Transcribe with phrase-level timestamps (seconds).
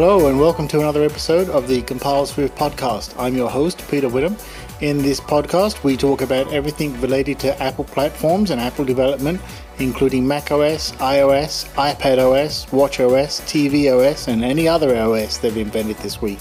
[0.00, 3.12] Hello, and welcome to another episode of the Compile Swift podcast.
[3.18, 4.36] I'm your host, Peter Witham.
[4.80, 9.40] In this podcast, we talk about everything related to Apple platforms and Apple development,
[9.80, 16.38] including macOS, iOS, iPadOS, watchOS, tvOS, and any other OS they've invented this week.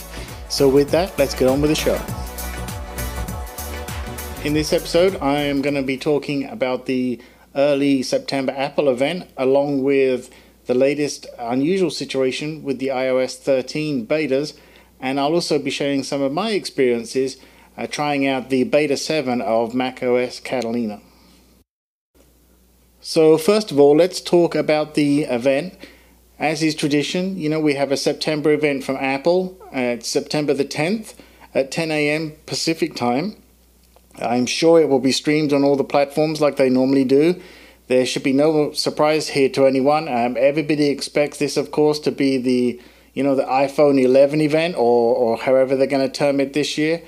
[0.49, 1.99] So, with that, let's get on with the show.
[4.45, 7.19] In this episode, I am going to be talking about the
[7.55, 10.29] early September Apple event along with
[10.67, 14.57] the latest unusual situation with the iOS 13 betas,
[14.99, 17.37] and I'll also be sharing some of my experiences
[17.77, 21.01] uh, trying out the beta 7 of macOS Catalina.
[22.99, 25.77] So, first of all, let's talk about the event.
[26.39, 29.57] As is tradition, you know, we have a September event from Apple.
[29.67, 31.13] Uh, it's September the 10th
[31.53, 32.33] at 10 a.m.
[32.45, 33.41] Pacific time.
[34.19, 37.41] I'm sure it will be streamed on all the platforms like they normally do.
[37.87, 40.07] There should be no surprise here to anyone.
[40.07, 42.81] Um, everybody expects this, of course, to be the
[43.13, 46.77] you know the iPhone 11 event or or however they're going to term it this
[46.77, 47.01] year.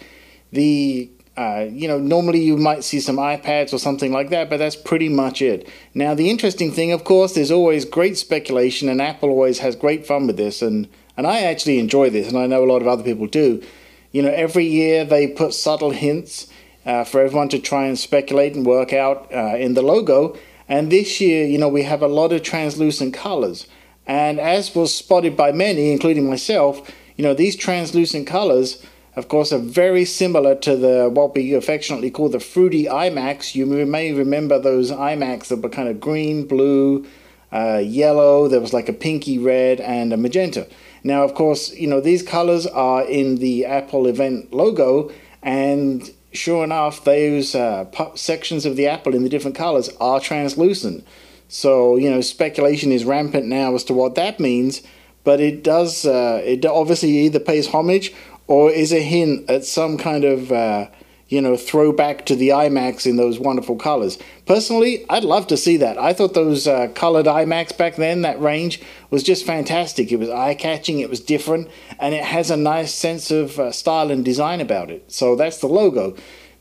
[0.52, 4.58] The uh, you know, normally you might see some iPads or something like that, but
[4.58, 5.66] that's pretty much it.
[5.94, 10.06] Now, the interesting thing, of course, there's always great speculation, and Apple always has great
[10.06, 12.88] fun with this, and and I actually enjoy this, and I know a lot of
[12.88, 13.64] other people do.
[14.12, 16.48] You know, every year they put subtle hints
[16.86, 20.38] uh, for everyone to try and speculate and work out uh, in the logo,
[20.70, 23.68] and this year, you know, we have a lot of translucent colors.
[24.08, 29.52] And as was spotted by many, including myself, you know, these translucent colors, of course,
[29.52, 33.56] are very similar to the what we affectionately call the fruity iMacs.
[33.56, 37.06] You may remember those iMacs that were kind of green, blue,
[37.52, 40.68] uh, yellow, there was like a pinky red and a magenta.
[41.04, 46.64] Now, of course, you know, these colors are in the Apple event logo, and sure
[46.64, 47.86] enough, those uh,
[48.16, 51.06] sections of the apple in the different colors are translucent.
[51.48, 54.82] So, you know, speculation is rampant now as to what that means,
[55.24, 58.14] but it does, uh, it obviously either pays homage
[58.48, 60.88] or is a hint at some kind of uh,
[61.30, 64.18] you know, throwback to the iMacs in those wonderful colors.
[64.48, 65.98] Personally, I'd love to see that.
[66.00, 68.82] I thought those uh, colored iMacs back then, that range,
[69.12, 70.12] was just fantastic.
[70.12, 71.70] It was eye catching, it was different,
[72.00, 75.12] and it has a nice sense of uh, style and design about it.
[75.12, 76.16] So that's the logo.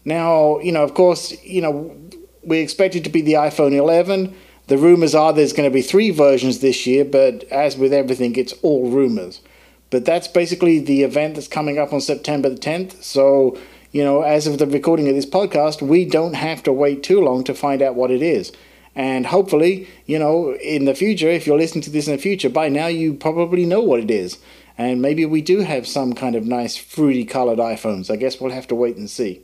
[0.05, 1.97] Now, you know, of course, you know,
[2.45, 4.35] we expect it to be the iPhone 11.
[4.67, 8.37] The rumors are there's going to be three versions this year, but as with everything,
[8.37, 9.41] it's all rumors.
[9.89, 13.03] But that's basically the event that's coming up on September the 10th.
[13.03, 13.59] So,
[13.91, 17.21] you know, as of the recording of this podcast, we don't have to wait too
[17.21, 18.53] long to find out what it is.
[18.95, 22.49] And hopefully, you know, in the future, if you're listening to this in the future,
[22.49, 24.39] by now you probably know what it is.
[24.77, 28.11] And maybe we do have some kind of nice fruity colored iPhones.
[28.11, 29.43] I guess we'll have to wait and see.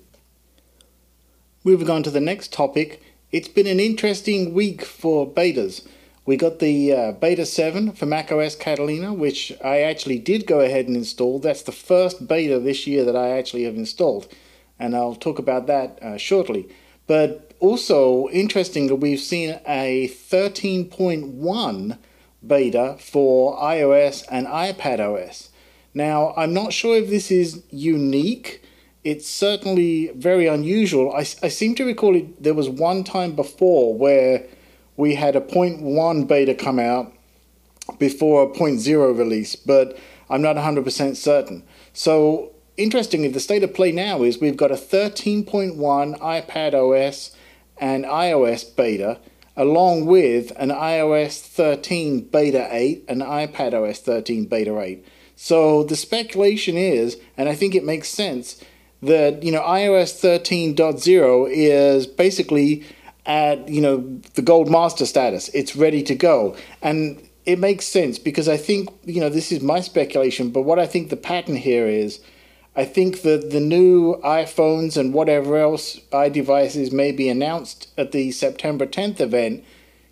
[1.63, 3.03] Moving on to the next topic,
[3.33, 5.87] it's been an interesting week for betas.
[6.27, 10.87] We got the uh, beta 7 for macOS Catalina, which I actually did go ahead
[10.87, 11.39] and install.
[11.39, 14.29] That's the first beta this year that I actually have installed,
[14.79, 16.69] and I'll talk about that uh, shortly.
[17.07, 21.99] But also, interestingly, we've seen a 13.1
[22.47, 25.51] beta for iOS and iPadOS.
[25.93, 28.63] Now, I'm not sure if this is unique.
[29.05, 31.13] It's certainly very unusual.
[31.13, 34.47] I, I seem to recall it, there was one time before where
[34.97, 37.13] we had a 0.1 beta come out
[37.99, 39.99] before a 0.0 release, but
[40.31, 41.65] I'm not 100% certain.
[41.93, 47.37] So, interestingly, the state of play now is we've got a 13.1 iPad OS
[47.79, 49.19] and iOS beta,
[49.57, 55.05] along with an iOS 13 beta 8 and iPad OS 13 beta 8.
[55.37, 58.63] So, the speculation is, and I think it makes sense,
[59.03, 62.85] that you know iOS 13.0 is basically
[63.27, 65.49] at you know the gold master status.
[65.51, 69.61] It's ready to go, and it makes sense because I think you know this is
[69.63, 72.21] my speculation, but what I think the pattern here is.
[72.77, 78.33] I think that the new iPhones and whatever else iDevices may be announced at the
[78.33, 79.63] September 10th event,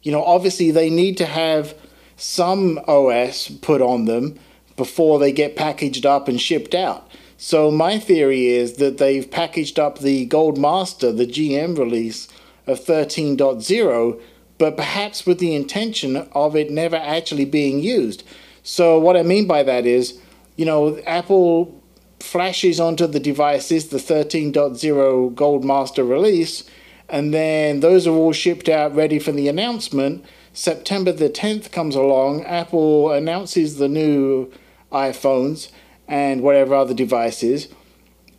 [0.03, 1.75] you know, obviously they need to have
[2.17, 4.39] some OS put on them
[4.77, 7.11] before they get packaged up and shipped out.
[7.37, 12.29] So my theory is that they've packaged up the Gold Master, the GM release,
[12.67, 14.21] of 13.0,
[14.59, 18.23] but perhaps with the intention of it never actually being used.
[18.63, 20.21] So, what I mean by that is,
[20.57, 21.83] you know, Apple
[22.21, 26.65] flashes onto the devices the 13.0 Gold Master release,
[27.09, 30.25] and then those are all shipped out ready for the announcement.
[30.53, 34.53] September the 10th comes along, Apple announces the new
[34.93, 35.71] iPhones
[36.07, 37.69] and whatever other devices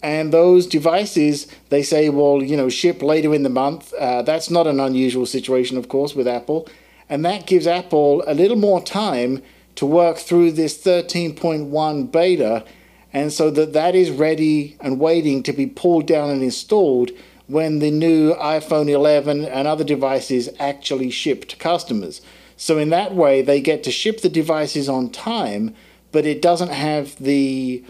[0.03, 3.93] and those devices they say well you know ship later in the month.
[3.93, 6.67] Uh, that's not an unusual situation of course with apple.
[7.09, 9.41] And that gives apple a little more time
[9.75, 12.63] to work through this 13.1 beta.
[13.11, 17.11] And so that that is ready and waiting to be pulled down and installed
[17.47, 22.21] when the new iPhone 11 and other devices actually ship to customers.
[22.55, 25.75] So in that way, they get to ship the devices on time,
[26.11, 27.83] but it doesn't have the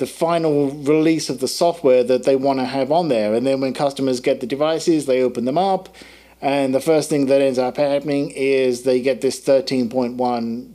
[0.00, 3.34] the final release of the software that they want to have on there.
[3.34, 5.94] And then when customers get the devices, they open them up,
[6.40, 10.16] and the first thing that ends up happening is they get this 13.1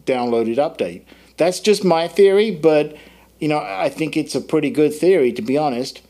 [0.06, 1.04] downloaded update.
[1.38, 2.96] That's just my theory, but
[3.40, 6.02] you know, I think it's a pretty good theory to be honest.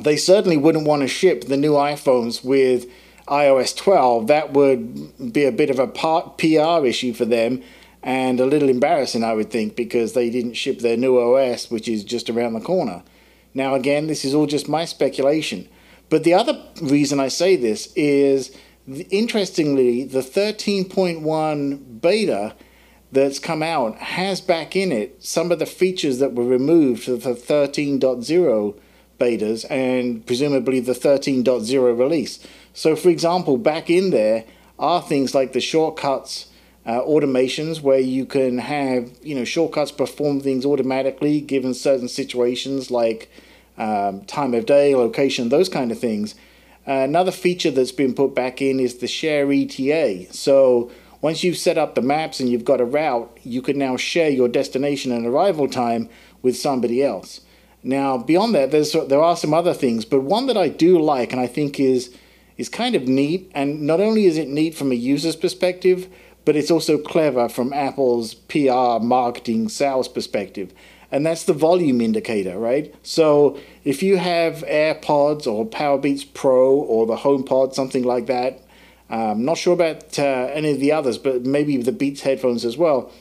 [0.00, 2.86] They certainly wouldn't want to ship the new iPhones with
[3.26, 4.26] iOS 12.
[4.26, 7.62] That would be a bit of a PR issue for them
[8.02, 11.88] and a little embarrassing, I would think, because they didn't ship their new OS, which
[11.88, 13.02] is just around the corner.
[13.54, 15.68] Now, again, this is all just my speculation.
[16.10, 18.56] But the other reason I say this is,
[19.10, 22.54] interestingly, the 13.1 beta
[23.10, 27.12] that's come out has back in it some of the features that were removed for
[27.12, 28.78] the 13.0
[29.18, 32.38] betas and presumably the 13.0 release.
[32.72, 34.44] So, for example, back in there
[34.78, 36.48] are things like the shortcuts
[36.86, 42.90] uh, automations where you can have you know shortcuts perform things automatically given certain situations
[42.90, 43.30] like
[43.78, 46.34] um, time of day, location, those kind of things.
[46.86, 50.32] Uh, another feature that's been put back in is the share ETA.
[50.32, 50.90] So
[51.20, 54.30] once you've set up the maps and you've got a route, you can now share
[54.30, 56.08] your destination and arrival time
[56.42, 57.42] with somebody else.
[57.82, 61.32] Now, beyond that, there's there are some other things, but one that I do like
[61.32, 62.14] and I think is
[62.56, 66.08] is kind of neat, and not only is it neat from a user's perspective,
[66.48, 70.72] but it's also clever from Apple's PR, marketing, sales perspective.
[71.12, 72.94] And that's the volume indicator, right?
[73.02, 78.62] So if you have AirPods or Powerbeats Pro or the HomePod, something like that,
[79.10, 82.78] um, not sure about uh, any of the others, but maybe the Beats headphones as
[82.78, 83.12] well.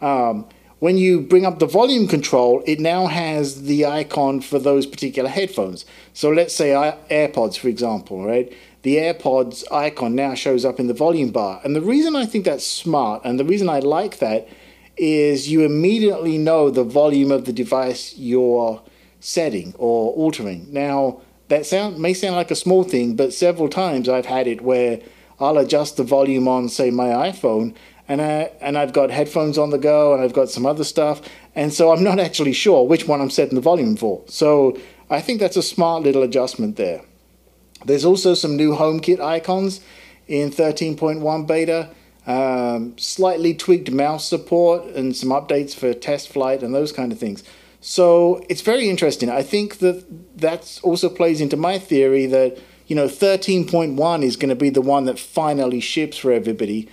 [0.00, 0.46] Um,
[0.78, 5.28] when you bring up the volume control, it now has the icon for those particular
[5.28, 5.84] headphones.
[6.14, 6.70] So let's say
[7.10, 8.50] AirPods, for example, right?
[8.82, 11.60] The AirPods icon now shows up in the volume bar.
[11.64, 14.48] And the reason I think that's smart and the reason I like that
[14.96, 18.82] is you immediately know the volume of the device you're
[19.20, 20.66] setting or altering.
[20.72, 24.60] Now, that sound may sound like a small thing, but several times I've had it
[24.62, 25.00] where
[25.38, 27.74] I'll adjust the volume on, say, my iPhone,
[28.08, 31.22] and I and I've got headphones on the go, and I've got some other stuff,
[31.54, 34.22] and so I'm not actually sure which one I'm setting the volume for.
[34.26, 34.78] So
[35.10, 37.02] I think that's a smart little adjustment there.
[37.84, 39.80] There's also some new HomeKit icons
[40.28, 41.90] in 13.1 beta,
[42.26, 47.42] um, slightly tweaked mouse support, and some updates for TestFlight and those kind of things.
[47.80, 49.28] So it's very interesting.
[49.28, 50.04] I think that
[50.38, 52.58] that also plays into my theory that
[52.92, 56.90] you know, 13.1 is going to be the one that finally ships for everybody,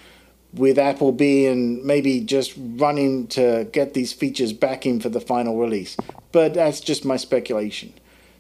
[0.54, 5.58] with Apple being maybe just running to get these features back in for the final
[5.58, 5.98] release.
[6.32, 7.94] But that's just my speculation.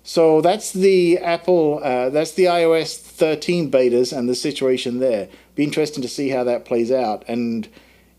[0.03, 5.29] So that's the Apple, uh, that's the iOS 13 betas and the situation there.
[5.55, 7.67] Be interesting to see how that plays out and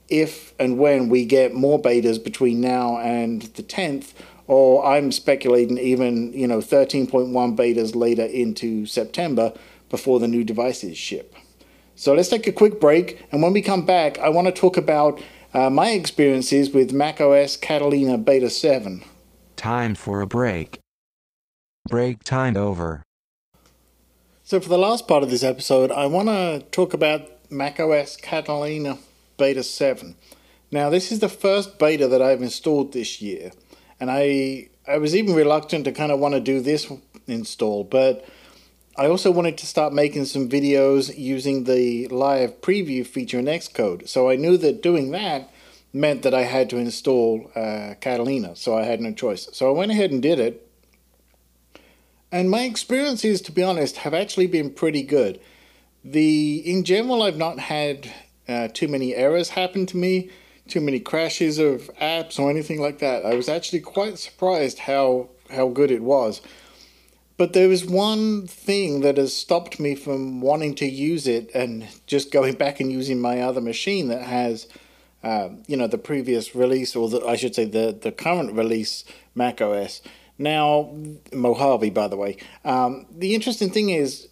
[0.09, 4.12] if and when we get more betas between now and the 10th
[4.47, 9.53] or I'm speculating even you know 13.1 betas later into September
[9.88, 11.34] before the new devices ship.
[11.94, 14.77] So let's take a quick break, and when we come back, I want to talk
[14.77, 15.20] about
[15.53, 19.05] uh, my experiences with macOS Catalina Beta 7.
[19.56, 20.79] Time for a break.
[21.91, 23.03] Break time over.
[24.44, 28.99] So for the last part of this episode, I want to talk about macOS Catalina
[29.37, 30.15] Beta 7.
[30.70, 33.51] Now, this is the first beta that I've installed this year
[34.01, 36.91] and I I was even reluctant to kind of want to do this
[37.27, 38.25] install, but
[38.97, 44.09] I also wanted to start making some videos using the live preview feature in Xcode.
[44.09, 45.51] So I knew that doing that
[45.93, 49.49] meant that I had to install uh, Catalina, so I had no choice.
[49.53, 50.69] So I went ahead and did it.
[52.32, 55.41] And my experiences, to be honest, have actually been pretty good.
[56.05, 58.13] The in general, I've not had
[58.49, 60.31] uh, too many errors happen to me
[60.70, 63.27] too many crashes of apps or anything like that.
[63.27, 66.41] I was actually quite surprised how how good it was.
[67.37, 71.89] But there was one thing that has stopped me from wanting to use it and
[72.06, 74.69] just going back and using my other machine that has,
[75.25, 79.05] uh, you know, the previous release or the, I should say the the current release
[79.34, 80.03] Mac OS.
[80.41, 80.91] Now,
[81.35, 82.39] Mojave, by the way.
[82.65, 84.29] Um, the interesting thing is,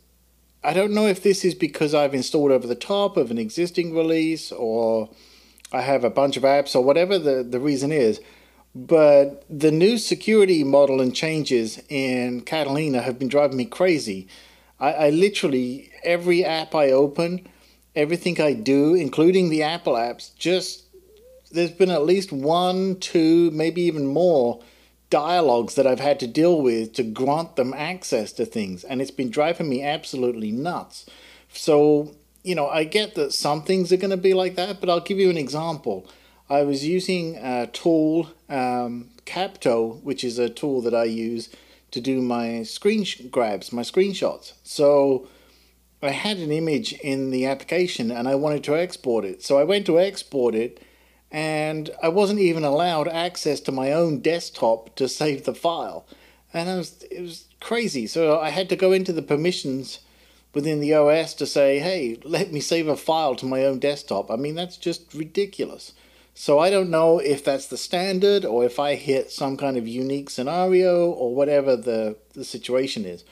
[0.64, 3.94] I don't know if this is because I've installed over the top of an existing
[3.94, 5.10] release or
[5.70, 8.22] I have a bunch of apps or whatever the, the reason is.
[8.74, 14.28] But the new security model and changes in Catalina have been driving me crazy.
[14.80, 17.46] I, I literally, every app I open,
[17.94, 20.84] everything I do, including the Apple apps, just
[21.52, 24.62] there's been at least one, two, maybe even more
[25.10, 29.10] dialogues that I've had to deal with to grant them access to things, and it's
[29.10, 31.06] been driving me absolutely nuts.
[31.52, 34.90] So, you know, I get that some things are going to be like that, but
[34.90, 36.06] I'll give you an example.
[36.50, 41.50] I was using a tool, um, Capto, which is a tool that I use
[41.90, 44.52] to do my screen grabs, my screenshots.
[44.62, 45.28] So
[46.02, 49.42] I had an image in the application and I wanted to export it.
[49.42, 50.82] So I went to export it
[51.30, 56.06] and I wasn't even allowed access to my own desktop to save the file.
[56.54, 58.06] And was, it was crazy.
[58.06, 60.00] So I had to go into the permissions
[60.54, 64.30] within the OS to say, hey, let me save a file to my own desktop.
[64.30, 65.92] I mean, that's just ridiculous.
[66.34, 69.86] So I don't know if that's the standard or if I hit some kind of
[69.86, 73.24] unique scenario or whatever the, the situation is.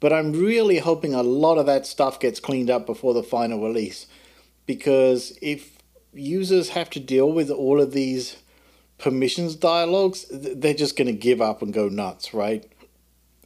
[0.00, 3.62] But I'm really hoping a lot of that stuff gets cleaned up before the final
[3.62, 4.06] release.
[4.64, 5.81] Because if
[6.12, 8.36] users have to deal with all of these
[8.98, 12.70] permissions dialogues, they're just going to give up and go nuts, right?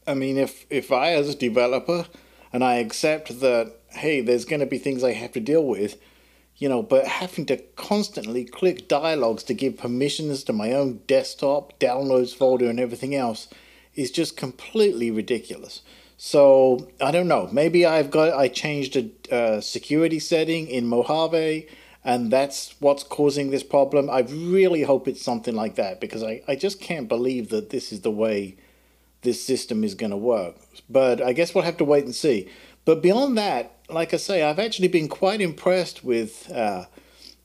[0.05, 2.05] I mean, if, if I, as a developer,
[2.53, 5.97] and I accept that, hey, there's going to be things I have to deal with,
[6.55, 11.79] you know, but having to constantly click dialogues to give permissions to my own desktop,
[11.79, 13.47] downloads folder, and everything else
[13.95, 15.81] is just completely ridiculous.
[16.17, 17.47] So I don't know.
[17.51, 21.67] Maybe I've got I changed a uh, security setting in Mojave,
[22.07, 24.09] and that's what's causing this problem.
[24.09, 27.91] I really hope it's something like that because I, I just can't believe that this
[27.91, 28.55] is the way
[29.23, 30.55] this system is going to work.
[30.89, 32.47] But I guess we'll have to wait and see.
[32.85, 36.85] But beyond that, like I say, I've actually been quite impressed with uh,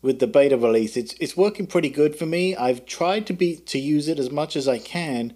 [0.00, 0.96] with the beta release.
[0.96, 2.54] It's it's working pretty good for me.
[2.54, 5.34] I've tried to be to use it as much as I can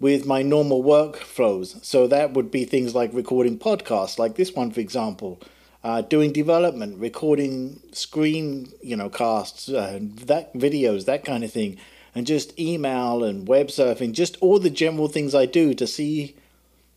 [0.00, 1.84] with my normal workflows.
[1.84, 5.40] So that would be things like recording podcasts, like this one, for example,
[5.86, 11.76] uh, doing development, recording screen, you know, casts, uh, that videos, that kind of thing,
[12.12, 16.34] and just email and web surfing, just all the general things I do to see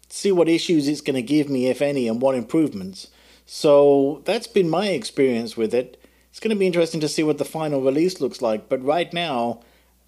[0.08, 3.10] see what issues it's going to give me, if any, and what improvements.
[3.46, 6.01] So that's been my experience with it.
[6.31, 9.13] It's going to be interesting to see what the final release looks like, but right
[9.13, 9.62] now,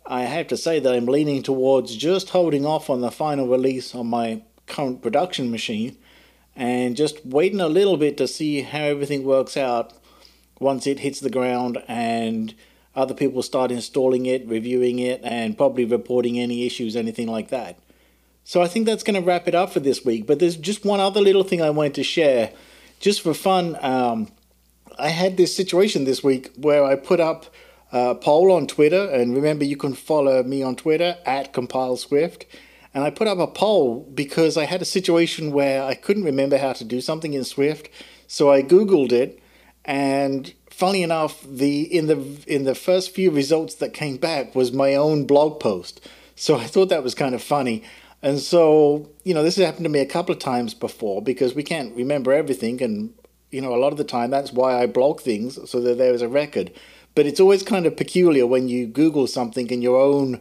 [0.07, 3.93] I have to say that I'm leaning towards just holding off on the final release
[3.93, 5.97] on my current production machine
[6.55, 9.93] and just waiting a little bit to see how everything works out
[10.59, 12.53] once it hits the ground and
[12.95, 17.79] other people start installing it, reviewing it, and probably reporting any issues, anything like that.
[18.43, 20.27] So I think that's going to wrap it up for this week.
[20.27, 22.51] But there's just one other little thing I wanted to share
[23.01, 24.29] just for fun, um,
[24.97, 27.47] I had this situation this week where I put up
[27.91, 32.45] a poll on Twitter, and remember, you can follow me on Twitter at CompileSwift.
[32.93, 36.57] And I put up a poll because I had a situation where I couldn't remember
[36.57, 37.89] how to do something in Swift,
[38.27, 39.39] so I Googled it,
[39.85, 44.71] and funny enough, the in the in the first few results that came back was
[44.71, 46.01] my own blog post.
[46.35, 47.83] So I thought that was kind of funny.
[48.23, 51.53] And so, you know, this has happened to me a couple of times before because
[51.53, 52.81] we can't remember everything.
[52.81, 53.13] And,
[53.51, 56.13] you know, a lot of the time that's why I blog things so that there
[56.13, 56.71] is a record.
[57.13, 60.39] But it's always kind of peculiar when you Google something and your own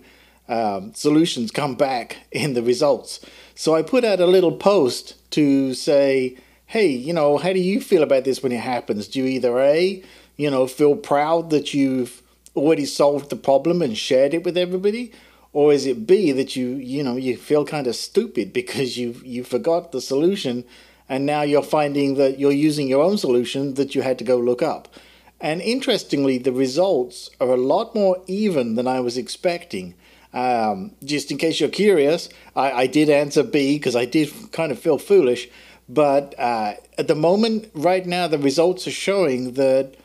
[0.51, 3.21] um, solutions come back in the results.
[3.55, 7.81] So I put out a little post to say, hey, you know, how do you
[7.81, 9.09] feel about this when it happens?
[9.09, 10.03] Do you either A,
[10.37, 12.23] you know, feel proud that you've
[12.55, 15.13] already solved the problem and shared it with everybody?
[15.53, 19.21] or is it B that you you know you feel kind of stupid because you
[19.25, 20.65] you forgot the solution
[21.09, 24.37] and now you're finding that you're using your own solution that you had to go
[24.37, 24.89] look up.
[25.41, 29.95] And interestingly, the results are a lot more even than I was expecting.
[30.33, 34.71] Um, just in case you're curious, I, I did answer B because I did kind
[34.71, 35.49] of feel foolish.
[35.89, 39.97] But uh, at the moment, right now, the results are showing that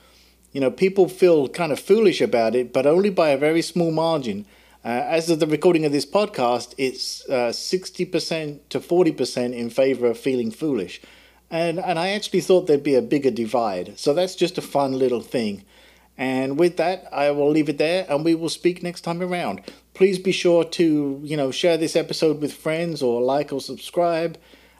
[0.51, 3.91] you know people feel kind of foolish about it, but only by a very small
[3.91, 4.45] margin.
[4.83, 10.05] Uh, as of the recording of this podcast, it's uh, 60% to 40% in favor
[10.05, 11.01] of feeling foolish.
[11.49, 13.97] And, and I actually thought there'd be a bigger divide.
[13.97, 15.63] So that's just a fun little thing.
[16.19, 19.61] And with that, I will leave it there and we will speak next time around.
[19.95, 24.37] Please be sure to, you know, share this episode with friends or like or subscribe.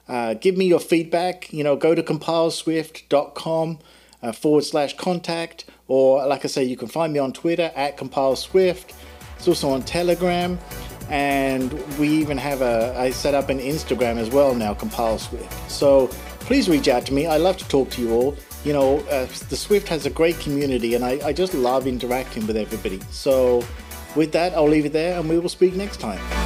[0.07, 1.51] Uh, give me your feedback.
[1.51, 3.79] You know, go to compileswift.com
[4.22, 5.65] uh, forward slash contact.
[5.88, 8.93] Or, like I say, you can find me on Twitter at compileswift.
[9.38, 10.57] It's also on Telegram,
[11.10, 12.95] and we even have a.
[12.98, 15.72] I set up an Instagram as well now, Compile Swift.
[15.72, 16.07] So
[16.41, 17.27] please reach out to me.
[17.27, 18.36] I love to talk to you all.
[18.63, 22.48] You know, uh, the Swift has a great community, and I, I just love interacting
[22.48, 23.00] with everybody.
[23.12, 23.63] So
[24.15, 26.44] with that, I'll leave it there, and we will speak next time.